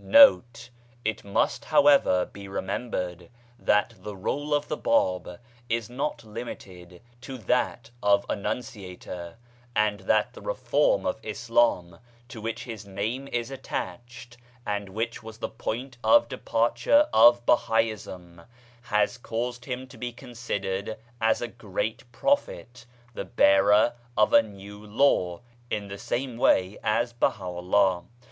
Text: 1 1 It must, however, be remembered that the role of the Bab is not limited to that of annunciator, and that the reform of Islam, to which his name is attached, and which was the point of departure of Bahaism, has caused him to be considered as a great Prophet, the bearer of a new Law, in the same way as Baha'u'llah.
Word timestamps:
1 0.00 0.12
1 0.12 0.42
It 1.04 1.24
must, 1.24 1.64
however, 1.64 2.24
be 2.26 2.46
remembered 2.46 3.28
that 3.58 3.94
the 3.98 4.14
role 4.14 4.54
of 4.54 4.68
the 4.68 4.76
Bab 4.76 5.40
is 5.68 5.90
not 5.90 6.22
limited 6.22 7.02
to 7.22 7.36
that 7.36 7.90
of 8.00 8.24
annunciator, 8.28 9.36
and 9.74 9.98
that 9.98 10.34
the 10.34 10.40
reform 10.40 11.04
of 11.04 11.18
Islam, 11.24 11.98
to 12.28 12.40
which 12.40 12.62
his 12.62 12.86
name 12.86 13.26
is 13.26 13.50
attached, 13.50 14.36
and 14.64 14.88
which 14.90 15.20
was 15.24 15.38
the 15.38 15.48
point 15.48 15.98
of 16.04 16.28
departure 16.28 17.08
of 17.12 17.44
Bahaism, 17.44 18.46
has 18.82 19.18
caused 19.18 19.64
him 19.64 19.88
to 19.88 19.98
be 19.98 20.12
considered 20.12 20.96
as 21.20 21.42
a 21.42 21.48
great 21.48 22.04
Prophet, 22.12 22.86
the 23.14 23.24
bearer 23.24 23.94
of 24.16 24.32
a 24.32 24.42
new 24.44 24.78
Law, 24.80 25.40
in 25.70 25.88
the 25.88 25.98
same 25.98 26.36
way 26.36 26.78
as 26.84 27.12
Baha'u'llah. 27.12 28.04